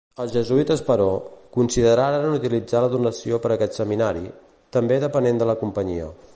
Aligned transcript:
Els 0.23 0.31
jesuïtes 0.35 0.79
però, 0.87 1.09
consideraren 1.57 2.39
utilitzar 2.39 2.81
la 2.85 2.91
donació 2.95 3.41
per 3.45 3.53
aquest 3.57 3.79
Seminari, 3.81 4.27
també 4.79 5.01
depenent 5.05 5.43
de 5.43 5.53
la 5.53 5.61
Companyia. 5.65 6.13